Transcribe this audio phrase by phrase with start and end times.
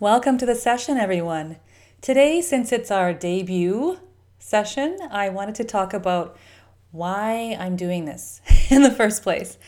[0.00, 1.58] Welcome to the session, everyone.
[2.00, 3.98] Today, since it's our debut
[4.38, 6.38] session, I wanted to talk about
[6.90, 8.40] why I'm doing this
[8.70, 9.58] in the first place.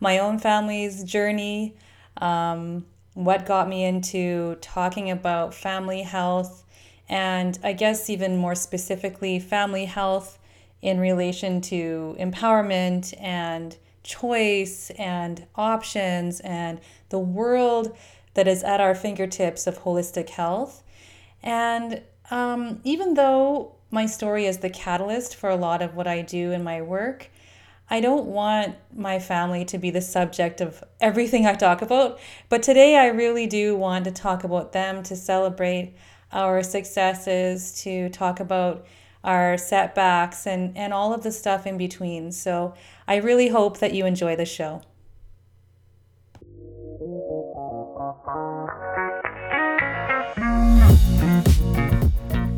[0.00, 1.76] My own family's journey,
[2.16, 6.64] um, what got me into talking about family health,
[7.08, 10.36] and I guess even more specifically, family health
[10.82, 16.80] in relation to empowerment and choice and options and
[17.10, 17.96] the world
[18.36, 20.82] that is at our fingertips of holistic health.
[21.42, 26.22] And um, even though my story is the catalyst for a lot of what I
[26.22, 27.30] do in my work,
[27.88, 32.18] I don't want my family to be the subject of everything I talk about.
[32.48, 35.94] But today I really do want to talk about them, to celebrate
[36.32, 38.86] our successes, to talk about
[39.22, 42.32] our setbacks and, and all of the stuff in between.
[42.32, 42.74] So
[43.06, 44.82] I really hope that you enjoy the show.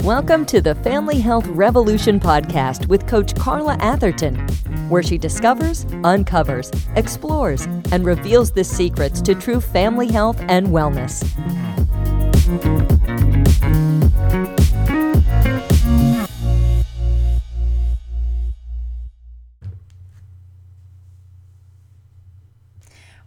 [0.08, 4.36] Welcome to the Family Health Revolution podcast with Coach Carla Atherton,
[4.88, 11.22] where she discovers, uncovers, explores, and reveals the secrets to true family health and wellness.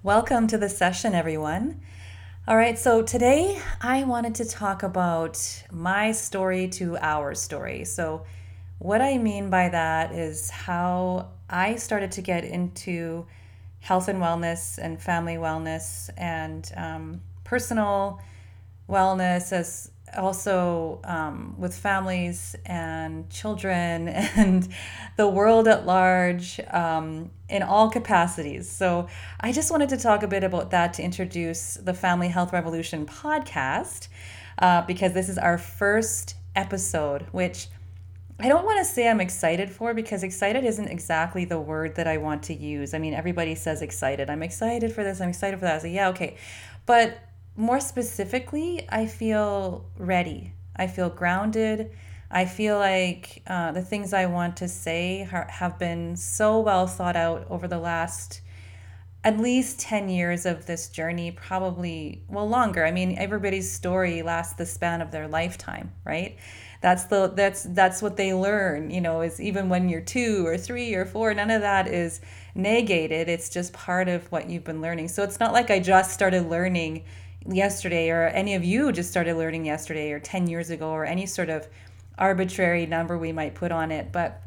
[0.02, 1.80] Welcome to the session, everyone.
[2.48, 5.38] All right, so today I wanted to talk about
[5.72, 7.86] my story to our story.
[7.86, 8.26] So,
[8.80, 13.28] what I mean by that is how I started to get into
[13.80, 18.20] health and wellness and family wellness and um, personal
[18.90, 24.68] wellness as also um, with families and children and
[25.18, 28.70] the world at large um, in all capacities.
[28.70, 29.08] So,
[29.40, 33.06] I just wanted to talk a bit about that to introduce the Family Health Revolution
[33.06, 34.08] podcast
[34.60, 37.68] uh, because this is our first episode, which
[38.40, 42.08] I don't want to say I'm excited for because excited isn't exactly the word that
[42.08, 42.94] I want to use.
[42.94, 44.30] I mean, everybody says excited.
[44.30, 45.76] I'm excited for this, I'm excited for that.
[45.76, 46.38] I say, yeah, okay.
[46.88, 47.20] But
[47.56, 50.54] more specifically, I feel ready.
[50.76, 51.92] I feel grounded.
[52.30, 56.88] I feel like uh, the things I want to say are, have been so well
[56.88, 58.42] thought out over the last
[59.24, 62.84] at least 10 years of this journey, probably, well, longer.
[62.86, 66.38] I mean, everybody's story lasts the span of their lifetime, right?
[66.82, 70.58] That's the that's that's what they learn, you know, is even when you're 2 or
[70.58, 72.22] 3 or 4, none of that is
[72.56, 73.30] negated.
[73.30, 75.10] It's just part of what you've been learning.
[75.10, 77.04] So it's not like I just started learning
[77.50, 81.26] yesterday or any of you just started learning yesterday or 10 years ago or any
[81.26, 81.68] sort of
[82.18, 84.42] arbitrary number we might put on it but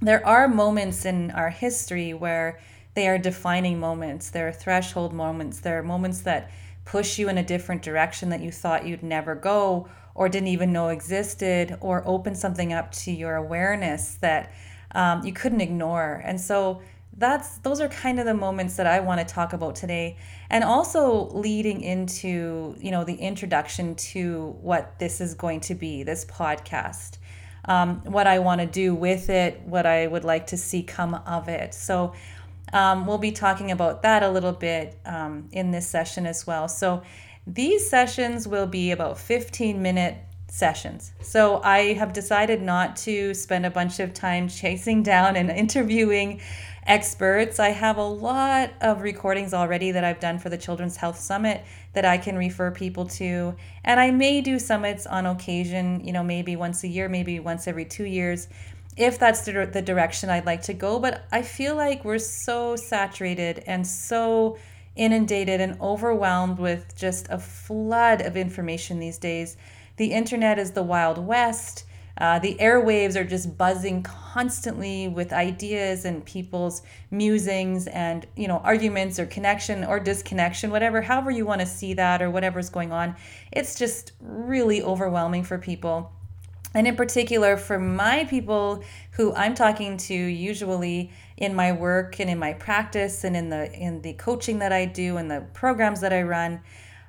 [0.00, 2.58] there are moments in our history where
[2.94, 6.50] they are defining moments there are threshold moments there are moments that
[6.84, 10.72] push you in a different direction that you thought you'd never go or didn't even
[10.72, 14.52] know existed or open something up to your awareness that
[14.92, 16.20] um, you couldn't ignore.
[16.24, 16.82] And so
[17.16, 20.16] that's those are kind of the moments that I want to talk about today
[20.50, 26.02] and also leading into you know the introduction to what this is going to be
[26.02, 27.18] this podcast.
[27.64, 31.14] Um, what I want to do with it what I would like to see come
[31.14, 31.74] of it.
[31.74, 32.14] So
[32.72, 36.68] um, we'll be talking about that a little bit um, in this session as well.
[36.68, 37.02] So
[37.46, 40.16] these sessions will be about 15 minute
[40.48, 41.12] sessions.
[41.20, 46.40] So I have decided not to spend a bunch of time chasing down and interviewing
[46.86, 47.60] experts.
[47.60, 51.62] I have a lot of recordings already that I've done for the Children's Health Summit
[51.92, 53.54] that I can refer people to.
[53.84, 57.68] And I may do summits on occasion, you know, maybe once a year, maybe once
[57.68, 58.48] every two years,
[58.96, 60.98] if that's the, the direction I'd like to go.
[60.98, 64.56] But I feel like we're so saturated and so
[64.96, 69.56] inundated and overwhelmed with just a flood of information these days.
[69.98, 71.84] The internet is the Wild West.
[72.16, 78.58] Uh, the airwaves are just buzzing constantly with ideas and people's musings and you know
[78.58, 82.92] arguments or connection or disconnection whatever however you want to see that or whatever's going
[82.92, 83.16] on.
[83.52, 86.12] It's just really overwhelming for people.
[86.74, 92.30] And in particular for my people who i'm talking to usually in my work and
[92.30, 96.02] in my practice and in the in the coaching that i do and the programs
[96.02, 96.60] that i run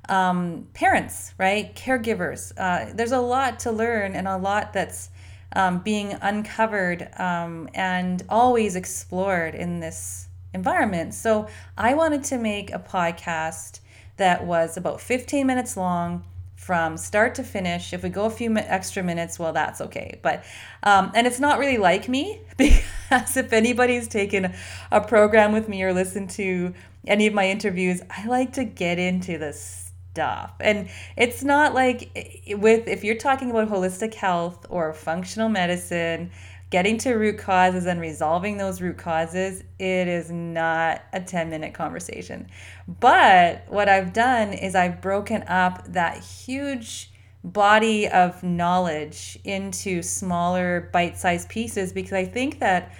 [0.09, 1.73] um, parents, right?
[1.75, 2.51] Caregivers.
[2.57, 5.09] Uh, there's a lot to learn and a lot that's
[5.53, 11.13] um, being uncovered um, and always explored in this environment.
[11.13, 11.47] So
[11.77, 13.79] I wanted to make a podcast
[14.17, 16.23] that was about 15 minutes long
[16.55, 17.93] from start to finish.
[17.93, 20.19] If we go a few extra minutes, well, that's okay.
[20.21, 20.43] But
[20.83, 24.53] um, and it's not really like me because if anybody's taken
[24.91, 26.73] a program with me or listened to
[27.07, 29.78] any of my interviews, I like to get into this
[30.13, 30.53] stuff.
[30.59, 32.11] And it's not like
[32.57, 36.31] with if you're talking about holistic health or functional medicine,
[36.69, 41.73] getting to root causes and resolving those root causes, it is not a 10 minute
[41.73, 42.47] conversation.
[42.87, 47.11] But what I've done is I've broken up that huge
[47.43, 52.93] body of knowledge into smaller bite sized pieces because I think that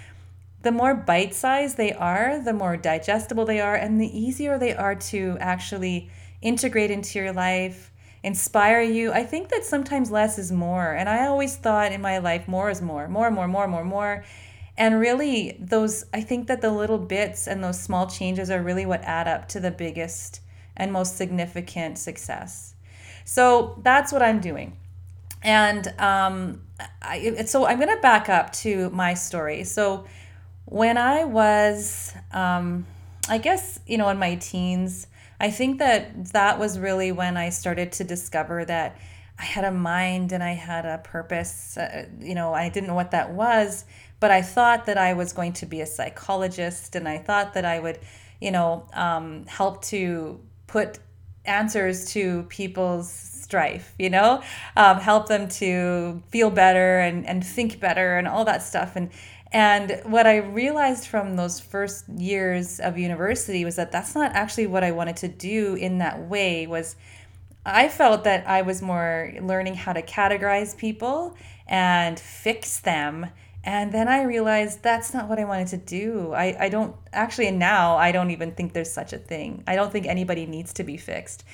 [0.62, 4.74] the more bite sized they are, the more digestible they are, and the easier they
[4.74, 6.10] are to actually
[6.42, 7.92] integrate into your life,
[8.22, 9.12] inspire you.
[9.12, 10.92] I think that sometimes less is more.
[10.92, 14.24] And I always thought in my life, more is more, more, more, more, more, more.
[14.76, 18.86] And really, those, I think that the little bits and those small changes are really
[18.86, 20.40] what add up to the biggest
[20.76, 22.74] and most significant success.
[23.24, 24.76] So that's what I'm doing.
[25.42, 26.62] And um,
[27.02, 29.64] I, so I'm going to back up to my story.
[29.64, 30.06] So
[30.64, 32.86] when I was, um,
[33.28, 35.06] I guess, you know, in my teens,
[35.40, 38.98] I think that that was really when I started to discover that
[39.38, 41.78] I had a mind and I had a purpose.
[41.78, 43.86] Uh, you know, I didn't know what that was,
[44.20, 47.64] but I thought that I was going to be a psychologist and I thought that
[47.64, 47.98] I would,
[48.38, 50.98] you know, um, help to put
[51.46, 54.42] answers to people's strife, you know,
[54.76, 58.94] um, help them to feel better and, and think better and all that stuff.
[58.94, 59.10] And,
[59.52, 64.68] and what I realized from those first years of university was that that's not actually
[64.68, 66.94] what I wanted to do in that way was
[67.66, 71.36] I felt that I was more learning how to categorize people
[71.66, 73.26] and fix them.
[73.64, 76.32] And then I realized that's not what I wanted to do.
[76.32, 79.64] I, I don't actually, and now I don't even think there's such a thing.
[79.66, 81.44] I don't think anybody needs to be fixed.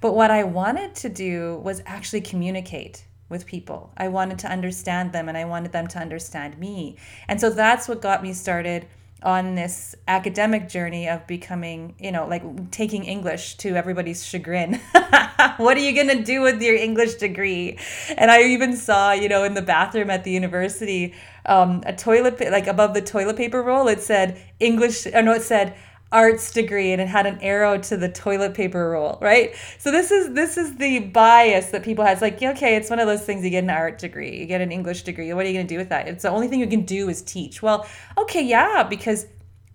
[0.00, 3.92] But what I wanted to do was actually communicate with people.
[3.96, 6.96] I wanted to understand them and I wanted them to understand me.
[7.28, 8.86] And so that's what got me started
[9.24, 14.74] on this academic journey of becoming, you know, like taking English to everybody's chagrin.
[15.56, 17.78] what are you going to do with your English degree?
[18.18, 21.14] And I even saw, you know, in the bathroom at the university,
[21.46, 25.42] um, a toilet, like above the toilet paper roll, it said English, or no, it
[25.42, 25.74] said
[26.12, 29.54] arts degree and it had an arrow to the toilet paper roll, right?
[29.78, 32.14] So this is this is the bias that people have.
[32.14, 34.60] It's like, okay, it's one of those things you get an art degree, you get
[34.60, 35.32] an English degree.
[35.32, 36.06] What are you to do with that?
[36.06, 37.62] It's the only thing you can do is teach.
[37.62, 37.86] Well,
[38.16, 39.26] okay, yeah, because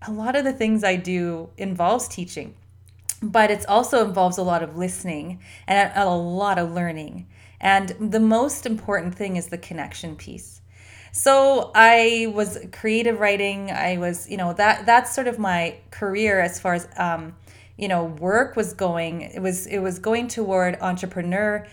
[0.06, 2.54] a lot of the things I do involves teaching.
[3.22, 7.26] But it also involves a lot of listening and a lot of learning.
[7.60, 10.59] And the most important thing is the connection piece
[11.12, 13.70] so I was creative writing.
[13.70, 17.34] I was, you know, that that's sort of my career as far as um,
[17.80, 19.22] you know, work was going.
[19.22, 21.66] It was it was going toward entrepreneur,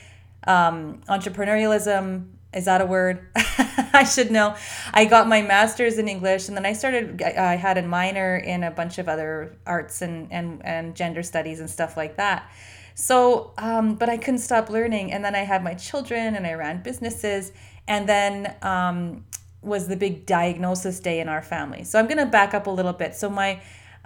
[0.48, 2.30] um, entrepreneurialism.
[2.54, 3.28] Is that a word?
[3.36, 4.56] I should know.
[4.94, 7.22] I got my master's in English, and then I started.
[7.22, 11.60] I had a minor in a bunch of other arts and and and gender studies
[11.60, 12.50] and stuff like that.
[12.96, 15.12] So, um, but I couldn't stop learning.
[15.12, 17.52] And then I had my children, and I ran businesses,
[17.88, 19.26] and then um,
[19.62, 21.84] was the big diagnosis day in our family.
[21.84, 23.16] So I'm going to back up a little bit.
[23.16, 23.62] So my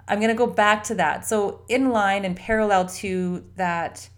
[0.08, 1.26] I'm going to go back to that.
[1.26, 4.08] So in line and parallel to that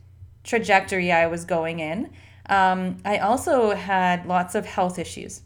[0.43, 2.11] trajectory I was going in,
[2.49, 5.43] um, I also had lots of health issues.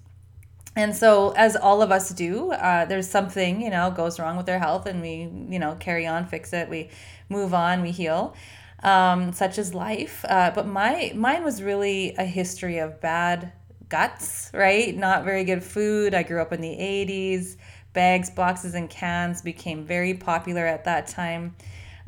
[0.77, 4.49] And so, as all of us do, uh, there's something, you know, goes wrong with
[4.49, 6.91] our health, and we, you know, carry on, fix it, we
[7.29, 8.37] move on, we heal,
[8.85, 10.25] um, such as life.
[10.29, 13.53] Uh, but my mine was really a history of bad
[13.89, 14.97] guts, right?
[14.97, 16.15] Not very good food.
[16.15, 17.57] I grew up in the 80s.
[17.93, 21.57] Bags, boxes, and cans became very popular at that time.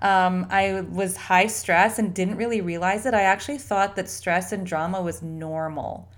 [0.01, 3.15] Um, I was high stress and didn't really realize it.
[3.15, 6.09] I actually thought that stress and drama was normal.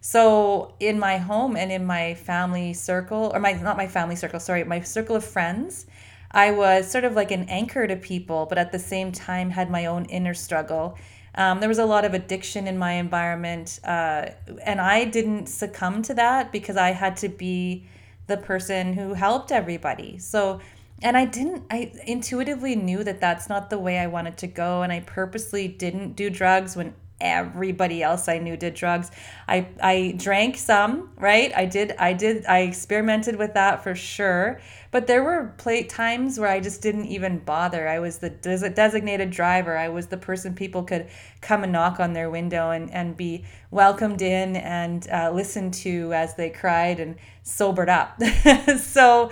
[0.00, 4.40] So in my home and in my family circle, or my not my family circle,
[4.40, 5.86] sorry, my circle of friends,
[6.30, 9.70] I was sort of like an anchor to people, but at the same time had
[9.70, 10.96] my own inner struggle
[11.38, 14.26] um, there was a lot of addiction in my environment, uh,
[14.64, 17.86] and I didn't succumb to that because I had to be
[18.26, 20.18] the person who helped everybody.
[20.18, 20.60] So,
[21.00, 24.82] and I didn't, I intuitively knew that that's not the way I wanted to go,
[24.82, 29.10] and I purposely didn't do drugs when everybody else I knew did drugs.
[29.46, 31.52] I I drank some, right?
[31.56, 34.60] I did I did I experimented with that for sure.
[34.90, 37.86] But there were play times where I just didn't even bother.
[37.86, 39.76] I was the des- designated driver.
[39.76, 41.08] I was the person people could
[41.42, 46.14] come and knock on their window and, and be welcomed in and uh, listened to
[46.14, 48.18] as they cried and sobered up.
[48.80, 49.30] so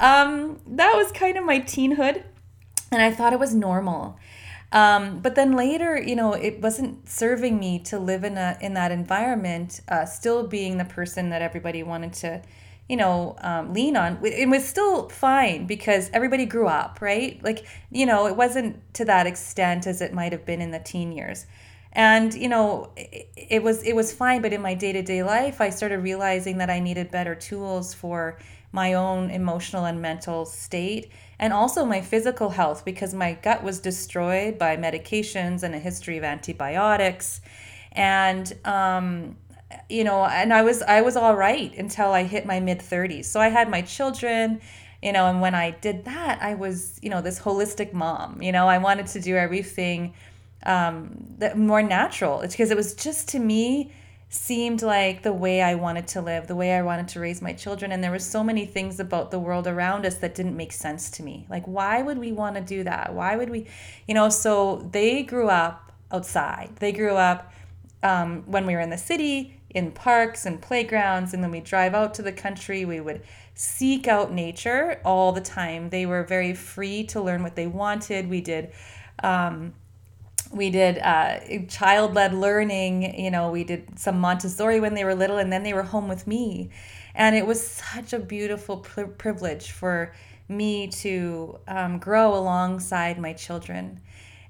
[0.00, 2.22] um, that was kind of my teenhood.
[2.90, 4.18] And I thought it was normal.
[4.74, 8.74] Um, but then later, you know, it wasn't serving me to live in a in
[8.74, 12.42] that environment, uh, still being the person that everybody wanted to
[12.88, 14.18] you know, um, lean on.
[14.22, 17.42] It was still fine because everybody grew up, right?
[17.42, 20.80] Like, you know, it wasn't to that extent as it might have been in the
[20.80, 21.46] teen years.
[21.92, 25.22] And you know, it, it was it was fine, but in my day to day
[25.22, 28.38] life, I started realizing that I needed better tools for
[28.74, 33.78] my own emotional and mental state, and also my physical health because my gut was
[33.78, 37.40] destroyed by medications and a history of antibiotics,
[37.92, 39.36] and um,
[39.88, 43.24] you know and i was i was all right until i hit my mid 30s
[43.24, 44.60] so i had my children
[45.02, 48.40] you know and when i did that i was you know this holistic mom.
[48.40, 50.14] You know i wanted to do everything
[50.64, 52.40] um that more natural.
[52.40, 53.92] It's because it was just to me
[54.34, 57.52] seemed like the way i wanted to live the way i wanted to raise my
[57.52, 60.72] children and there were so many things about the world around us that didn't make
[60.72, 61.46] sense to me.
[61.48, 63.14] Like why would we want to do that?
[63.14, 63.66] Why would we
[64.08, 66.76] you know so they grew up outside.
[66.76, 67.52] They grew up
[68.02, 71.94] um, when we were in the city in parks and playgrounds and then we drive
[71.94, 72.84] out to the country.
[72.84, 73.22] We would
[73.54, 75.90] seek out nature all the time.
[75.90, 78.28] They were very free to learn what they wanted.
[78.28, 78.72] We did
[79.22, 79.74] um,
[80.52, 85.38] we did uh, child-led learning you know we did some montessori when they were little
[85.38, 86.70] and then they were home with me.
[87.16, 90.12] And it was such a beautiful pri- privilege for
[90.48, 94.00] me to um, grow alongside my children.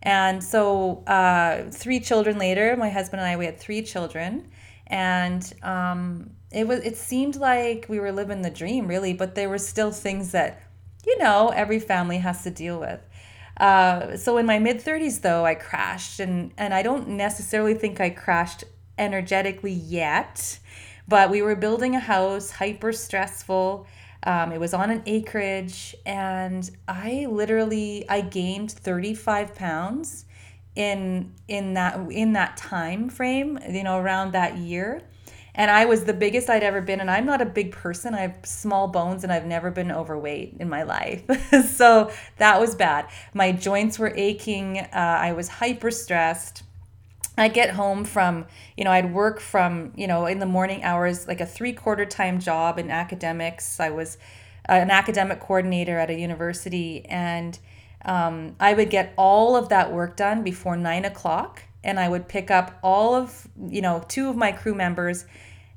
[0.02, 4.50] And so uh, three children later my husband and i we had three children.
[4.86, 9.48] And um, it was it seemed like we were living the dream really but there
[9.48, 10.62] were still things that
[11.04, 13.00] you know every family has to deal with
[13.58, 18.00] uh, so in my mid 30s though i crashed and and i don't necessarily think
[18.00, 18.64] i crashed
[18.98, 20.58] energetically yet
[21.06, 23.86] but we were building a house hyper stressful.
[24.26, 30.24] Um, it was on an acreage and i literally i gained 35 pounds
[30.74, 35.02] in in that in that time frame you know around that year
[35.54, 38.14] and i was the biggest i'd ever been and i'm not a big person.
[38.14, 41.22] I have small bones and i've never been overweight in my life.
[41.74, 43.08] So that was bad.
[43.32, 44.78] My joints were aching.
[44.78, 46.62] Uh, i was hyper stressed
[47.36, 48.46] i get home from
[48.76, 52.04] you know i'd work from you know in the morning hours like a three quarter
[52.04, 53.80] time job in academics.
[53.80, 54.18] I was
[54.66, 57.58] an academic coordinator at a university and
[58.04, 62.28] um, I would get all of that work done before nine o'clock, and I would
[62.28, 65.24] pick up all of, you know, two of my crew members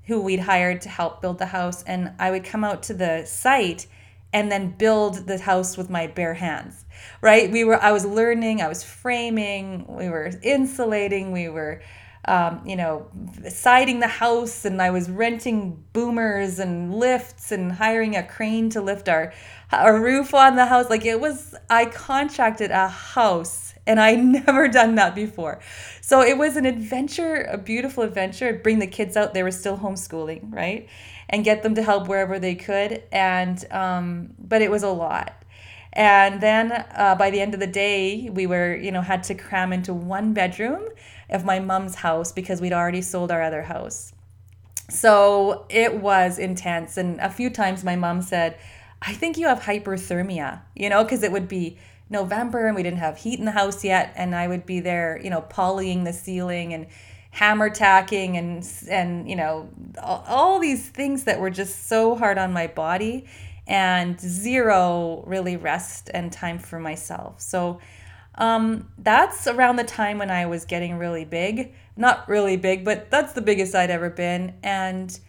[0.07, 3.25] who we'd hired to help build the house, and I would come out to the
[3.25, 3.87] site
[4.33, 6.85] and then build the house with my bare hands.
[7.21, 7.51] Right?
[7.51, 11.81] We were, I was learning, I was framing, we were insulating, we were
[12.27, 13.07] um, you know,
[13.49, 18.81] siding the house, and I was renting boomers and lifts and hiring a crane to
[18.81, 19.33] lift our
[19.71, 20.89] our roof on the house.
[20.89, 25.59] Like it was, I contracted a house, and I never done that before.
[26.01, 28.49] So it was an adventure, a beautiful adventure.
[28.49, 30.87] I'd bring the kids out; they were still homeschooling, right,
[31.29, 33.03] and get them to help wherever they could.
[33.11, 35.33] And um, but it was a lot.
[35.93, 39.33] And then uh, by the end of the day, we were, you know, had to
[39.33, 40.87] cram into one bedroom
[41.29, 44.13] of my mom's house because we'd already sold our other house.
[44.89, 46.97] So it was intense.
[46.97, 48.57] And a few times my mom said,
[49.01, 51.77] I think you have hyperthermia, you know, because it would be
[52.09, 54.13] November and we didn't have heat in the house yet.
[54.15, 56.87] And I would be there, you know, polying the ceiling and
[57.31, 59.69] hammer tacking and, and you know,
[60.01, 63.25] all, all these things that were just so hard on my body
[63.67, 67.41] and zero really rest and time for myself.
[67.41, 67.79] So
[68.35, 71.73] um, that's around the time when I was getting really big.
[71.95, 74.53] Not really big, but that's the biggest I'd ever been.
[74.63, 75.19] And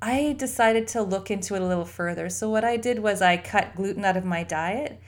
[0.00, 2.28] I decided to look into it a little further.
[2.28, 5.00] So, what I did was I cut gluten out of my diet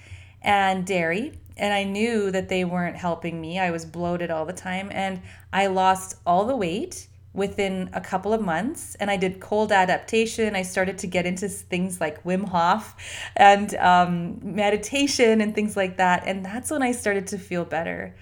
[0.46, 3.58] and dairy, and I knew that they weren't helping me.
[3.58, 5.20] I was bloated all the time, and
[5.52, 10.56] I lost all the weight within a couple of months and I did cold adaptation.
[10.56, 12.96] I started to get into things like Wim Hof
[13.36, 16.24] and um, meditation and things like that.
[16.26, 18.16] And that's when I started to feel better.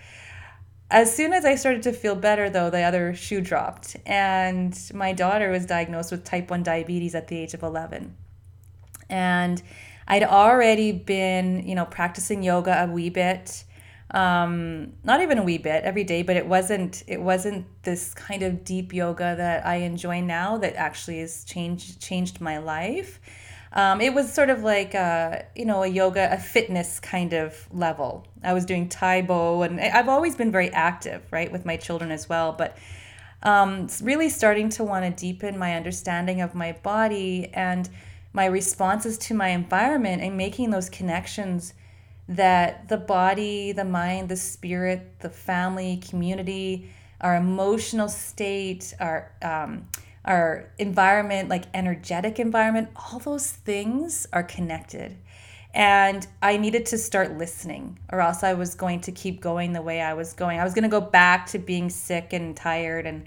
[0.90, 3.96] As soon as I started to feel better, though, the other shoe dropped.
[4.04, 8.16] And my daughter was diagnosed with type 1 diabetes at the age of 11.
[9.08, 9.62] And
[10.06, 13.64] I'd already been, you know, practicing yoga a wee bit
[14.14, 18.42] um, not even a wee bit every day, but it wasn't it wasn't this kind
[18.42, 23.20] of deep yoga that I enjoy now that actually has changed changed my life.
[23.72, 27.66] Um, it was sort of like a, you know a yoga a fitness kind of
[27.72, 28.28] level.
[28.44, 32.12] I was doing Tae Bo, and I've always been very active, right, with my children
[32.12, 32.52] as well.
[32.52, 32.78] But
[33.42, 37.90] um, really starting to want to deepen my understanding of my body and
[38.34, 41.72] my responses to my environment and making those connections
[42.28, 49.88] that the body, the mind, the spirit, the family, community, our emotional state, our um,
[50.24, 55.16] our environment, like energetic environment, all those things are connected.
[55.74, 59.82] And I needed to start listening, or else I was going to keep going the
[59.82, 60.60] way I was going.
[60.60, 63.26] I was going to go back to being sick and tired and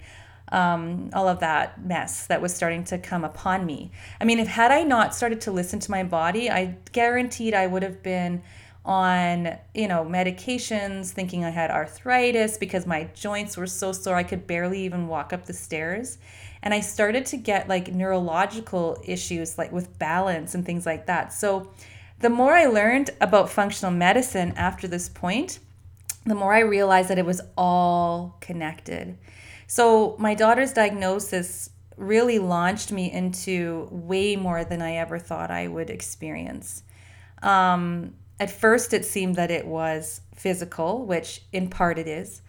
[0.52, 3.90] um, all of that mess that was starting to come upon me.
[4.20, 7.66] I mean, if had I not started to listen to my body, I guaranteed I
[7.66, 8.42] would have been
[8.88, 14.22] on you know medications thinking i had arthritis because my joints were so sore i
[14.22, 16.16] could barely even walk up the stairs.
[16.62, 21.32] And i started to get like neurological issues like with balance and things like that.
[21.32, 21.70] So
[22.20, 25.58] the more i learned about functional medicine after this point
[26.24, 29.18] the more i realized that it was all connected
[29.68, 35.68] so my daughter's diagnosis really launched me into way more than i ever thought i
[35.68, 36.82] would experience
[37.42, 42.42] um, at first, it seemed that it was physical, which in part it is.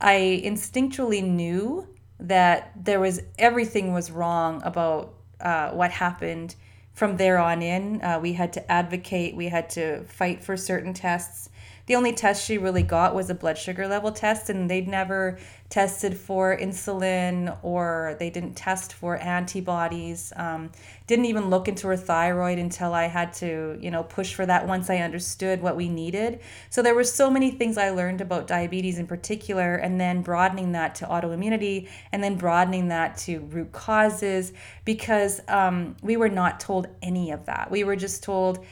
[0.00, 6.54] I instinctually knew that there was everything was wrong about uh, what happened
[6.94, 8.02] from there on in.
[8.02, 11.50] Uh, we had to advocate, we had to fight for certain tests
[11.86, 15.38] the only test she really got was a blood sugar level test, and they'd never
[15.68, 20.32] tested for insulin or they didn't test for antibodies.
[20.36, 20.70] Um,
[21.06, 24.66] didn't even look into her thyroid until I had to, you know, push for that
[24.66, 26.40] once I understood what we needed.
[26.70, 30.72] So there were so many things I learned about diabetes in particular, and then broadening
[30.72, 34.52] that to autoimmunity, and then broadening that to root causes
[34.84, 37.70] because um, we were not told any of that.
[37.70, 38.64] We were just told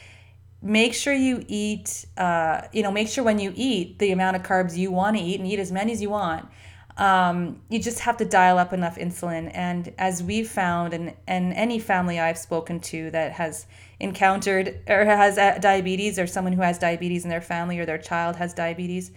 [0.65, 4.43] make sure you eat uh, you know make sure when you eat the amount of
[4.43, 6.49] carbs you want to eat and eat as many as you want.
[6.97, 9.51] Um, you just have to dial up enough insulin.
[9.53, 13.67] And as we've found and, and any family i've spoken to that has
[14.01, 17.99] encountered or has uh, diabetes or someone who has diabetes in their family or their
[17.99, 19.13] child has diabetes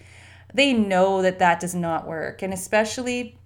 [0.54, 2.42] they know that that does not work.
[2.42, 3.38] And especially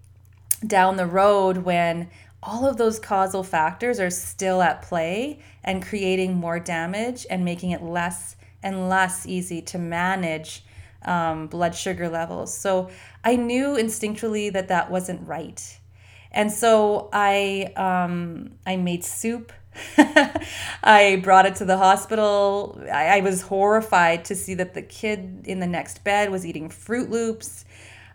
[0.65, 2.10] down the road when
[2.43, 7.71] all of those causal factors are still at play and creating more damage and making
[7.71, 10.63] it less and less easy to manage
[11.03, 12.55] um, blood sugar levels.
[12.55, 12.89] So
[13.24, 15.79] I knew instinctually that that wasn't right.
[16.31, 19.51] And so I um, I made soup.
[20.83, 22.81] I brought it to the hospital.
[22.92, 26.70] I, I was horrified to see that the kid in the next bed was eating
[26.70, 27.65] Froot Loops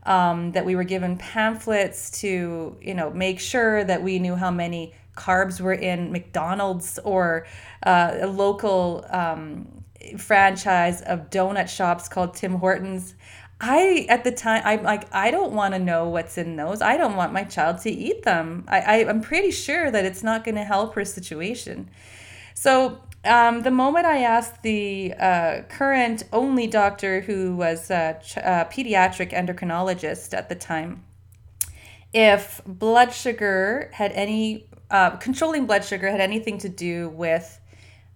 [0.07, 4.51] um, that we were given pamphlets to, you know, make sure that we knew how
[4.51, 7.47] many carbs were in McDonald's or
[7.83, 9.67] uh, a local um,
[10.17, 13.15] franchise of donut shops called Tim Hortons.
[13.59, 16.83] I at the time I'm like I don't want to know what's in those.
[16.83, 18.65] I don't want my child to eat them.
[18.69, 21.89] I, I I'm pretty sure that it's not going to help her situation.
[22.53, 28.37] So um, the moment I asked the uh, current only doctor who was a, ch-
[28.39, 31.05] a pediatric endocrinologist at the time
[32.17, 37.61] if blood sugar had any uh, controlling blood sugar had anything to do with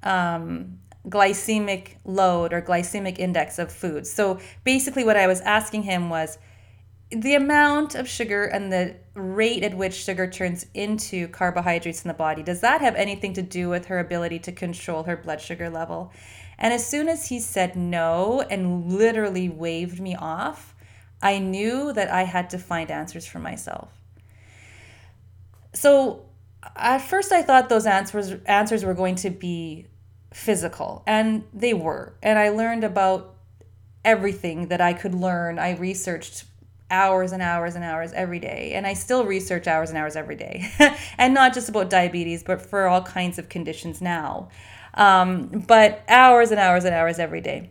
[0.02, 4.06] um, glycemic load or glycemic index of food.
[4.06, 6.38] So basically, what I was asking him was
[7.10, 12.14] the amount of sugar and the rate at which sugar turns into carbohydrates in the
[12.14, 15.68] body does that have anything to do with her ability to control her blood sugar
[15.68, 16.12] level?
[16.58, 20.74] And as soon as he said no and literally waved me off
[21.22, 23.90] i knew that i had to find answers for myself.
[25.72, 26.26] So
[26.76, 29.86] at first i thought those answers answers were going to be
[30.32, 32.14] physical and they were.
[32.22, 33.34] And i learned about
[34.04, 35.58] everything that i could learn.
[35.58, 36.44] I researched
[36.90, 38.72] hours and hours and hours every day.
[38.74, 40.70] And I still research hours and hours every day.
[41.18, 44.48] and not just about diabetes, but for all kinds of conditions now.
[44.94, 47.70] Um, but hours and hours and hours every day.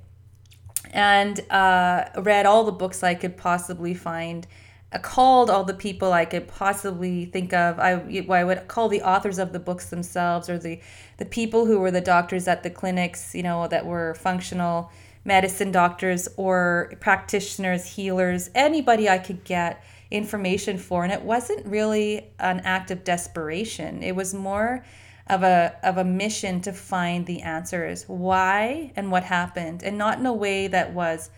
[0.92, 4.48] And uh, read all the books I could possibly find.
[4.92, 7.78] I called all the people I could possibly think of.
[7.78, 10.80] I, I would call the authors of the books themselves or the,
[11.18, 14.92] the people who were the doctors at the clinics, you know, that were functional
[15.30, 21.04] medicine doctors or practitioners, healers, anybody I could get information for.
[21.04, 24.02] And it wasn't really an act of desperation.
[24.02, 24.84] It was more
[25.28, 28.06] of a of a mission to find the answers.
[28.08, 29.84] Why and what happened.
[29.84, 31.30] And not in a way that was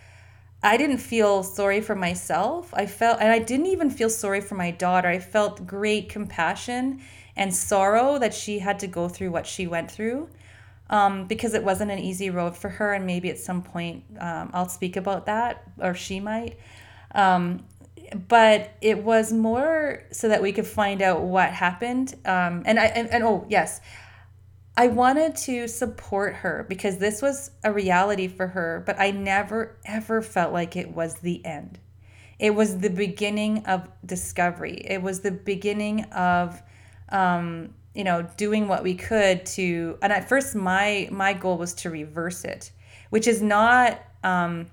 [0.62, 2.72] I didn't feel sorry for myself.
[2.72, 5.08] I felt and I didn't even feel sorry for my daughter.
[5.08, 7.02] I felt great compassion
[7.36, 10.28] and sorrow that she had to go through what she went through
[10.92, 12.92] um, because it wasn't an easy road for her.
[12.92, 16.58] And maybe at some point um, I'll speak about that, or she might.
[17.14, 17.64] Um,
[18.28, 22.14] but it was more so that we could find out what happened.
[22.26, 23.80] Um, and I and, and oh yes,
[24.76, 28.82] I wanted to support her because this was a reality for her.
[28.84, 31.78] But I never ever felt like it was the end.
[32.38, 34.82] It was the beginning of discovery.
[34.84, 36.60] It was the beginning of
[37.08, 39.98] um, you know, doing what we could to.
[40.02, 42.72] And at first, my my goal was to reverse it,
[43.10, 44.00] which is not.
[44.24, 44.66] Um,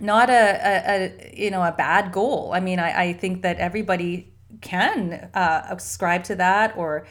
[0.00, 3.58] not a, a, a, you know a bad goal i mean i, I think that
[3.58, 7.06] everybody can uh, ascribe to that or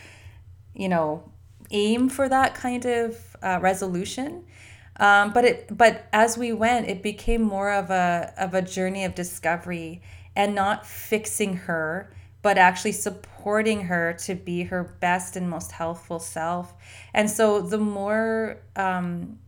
[0.73, 1.31] you know
[1.71, 4.43] aim for that kind of uh, resolution
[4.97, 9.05] um, but it but as we went it became more of a of a journey
[9.05, 10.01] of discovery
[10.35, 12.11] and not fixing her
[12.43, 16.75] but actually supporting her to be her best and most healthful self
[17.13, 19.39] and so the more um,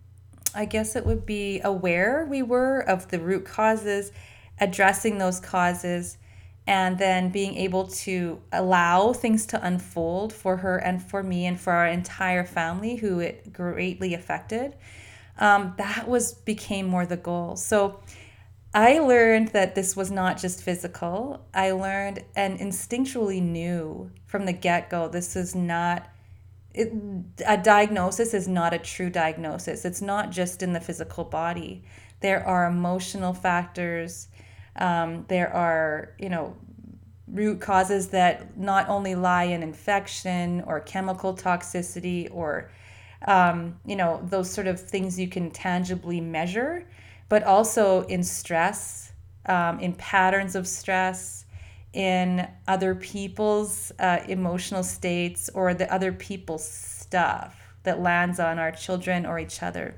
[0.56, 4.12] I guess it would be aware we were of the root causes,
[4.60, 6.18] addressing those causes,
[6.66, 11.60] and then being able to allow things to unfold for her and for me and
[11.60, 14.76] for our entire family who it greatly affected.
[15.38, 17.58] Um, that was became more the goal.
[17.58, 18.00] So
[18.76, 21.46] I learned that this was not just physical.
[21.54, 26.10] I learned and instinctually knew from the get go this is not
[26.74, 26.92] it,
[27.48, 29.86] a diagnosis is not a true diagnosis.
[29.86, 31.86] It's not just in the physical body.
[32.20, 34.28] There are emotional factors.
[34.76, 36.58] Um, there are, you know,
[37.30, 42.70] root causes that not only lie in infection or chemical toxicity or,
[43.26, 46.86] um, you know, those sort of things you can tangibly measure,
[47.30, 49.12] but also in stress,
[49.46, 51.46] um, in patterns of stress,
[51.94, 58.72] in other people's uh, emotional states or the other people's stuff that lands on our
[58.72, 59.96] children or each other.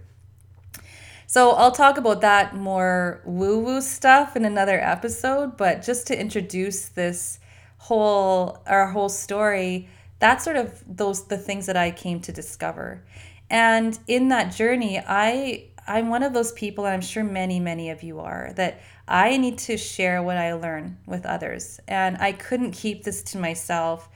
[1.25, 6.19] So I'll talk about that more woo woo stuff in another episode, but just to
[6.19, 7.39] introduce this
[7.79, 13.03] whole our whole story, that's sort of those the things that I came to discover.
[13.49, 17.89] And in that journey, I I'm one of those people, and I'm sure many, many
[17.89, 21.79] of you are, that I need to share what I learn with others.
[21.87, 24.09] And I couldn't keep this to myself,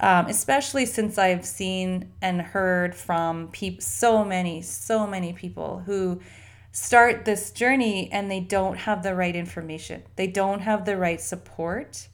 [0.00, 3.50] um, especially since I've seen and heard from
[3.80, 6.20] so many, so many people who
[6.70, 11.20] start this journey and they don't have the right information, they don't have the right
[11.20, 12.08] support.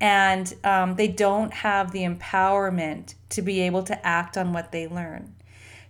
[0.00, 4.86] And um, they don't have the empowerment to be able to act on what they
[4.86, 5.34] learn.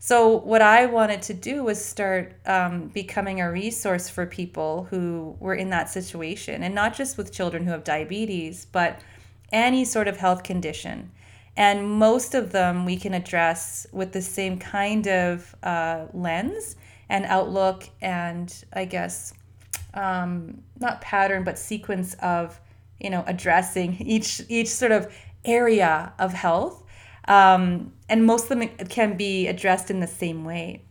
[0.00, 5.36] So, what I wanted to do was start um, becoming a resource for people who
[5.40, 9.00] were in that situation, and not just with children who have diabetes, but
[9.50, 11.10] any sort of health condition.
[11.56, 16.76] And most of them we can address with the same kind of uh, lens
[17.08, 19.34] and outlook, and I guess
[19.94, 22.60] um, not pattern, but sequence of
[23.00, 25.12] you know addressing each each sort of
[25.44, 26.84] area of health
[27.26, 30.82] um, and most of them can be addressed in the same way.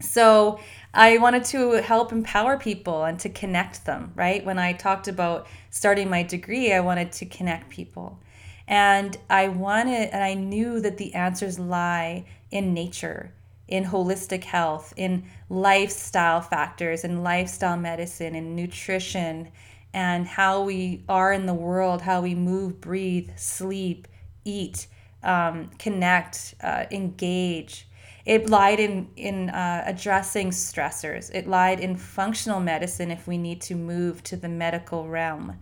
[0.00, 0.60] So
[0.94, 4.44] I wanted to help empower people and to connect them, right?
[4.44, 8.18] When I talked about starting my degree, I wanted to connect people.
[8.66, 13.32] And I wanted, and I knew that the answers lie in nature,
[13.66, 19.48] in holistic health, in lifestyle factors, in lifestyle medicine, in nutrition,
[19.94, 24.06] and how we are in the world, how we move, breathe, sleep,
[24.44, 24.86] eat
[25.22, 27.86] um, connect, uh, engage.
[28.24, 31.30] It lied in in uh, addressing stressors.
[31.34, 35.58] It lied in functional medicine if we need to move to the medical realm,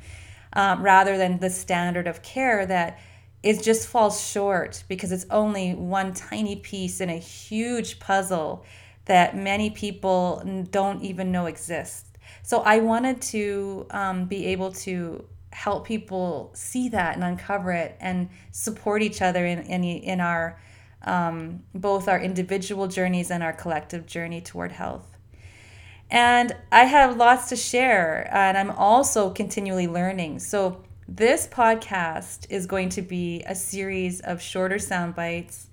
[0.53, 2.99] um, rather than the standard of care that
[3.43, 8.65] it just falls short because it's only one tiny piece in a huge puzzle
[9.05, 12.11] that many people don't even know exists.
[12.43, 15.25] So I wanted to um, be able to
[15.57, 20.61] help people see that and uncover it and support each other in in, in our
[21.03, 25.17] um, both our individual journeys and our collective journey toward health.
[26.11, 30.41] And I have lots to share, and I'm also continually learning.
[30.41, 35.69] So, this podcast is going to be a series of shorter sound bites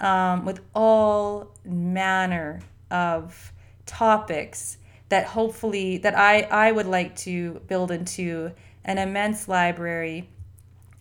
[0.00, 3.52] um, with all manner of
[3.86, 4.78] topics
[5.10, 8.52] that hopefully that I, I would like to build into
[8.84, 10.28] an immense library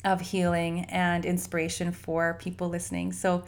[0.06, 3.12] of healing and inspiration for people listening.
[3.12, 3.44] So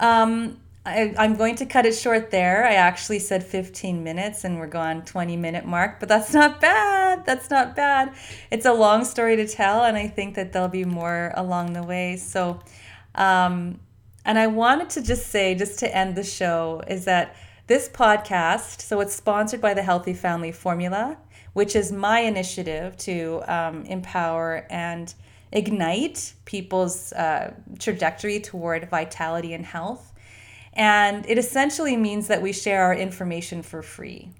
[0.00, 2.64] um, I, am going to cut it short there.
[2.64, 7.24] I actually said 15 minutes and we're going 20 minute mark, but that's not bad.
[7.26, 8.14] That's not bad.
[8.50, 11.82] It's a long story to tell, and I think that there'll be more along the
[11.82, 12.16] way.
[12.16, 12.60] So,
[13.14, 13.80] um,
[14.24, 17.34] and I wanted to just say, just to end the show, is that
[17.66, 21.18] this podcast, so it's sponsored by the Healthy Family Formula
[21.58, 25.12] which is my initiative to um, empower and
[25.50, 30.12] ignite people's uh, trajectory toward vitality and health.
[30.72, 34.30] And it essentially means that we share our information for free.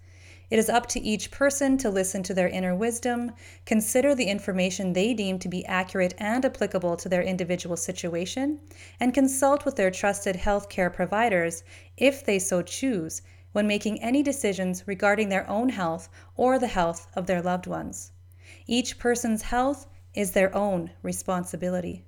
[0.50, 3.34] It is up to each person to listen to their inner wisdom,
[3.68, 8.60] consider the information they deem to be accurate and applicable to their individual situation,
[9.00, 11.64] and consult with their trusted healthcare providers
[11.98, 17.06] if they so choose when making any decisions regarding their own health or the health
[17.14, 18.12] of their loved ones.
[18.66, 22.04] Each person's health is their own responsibility.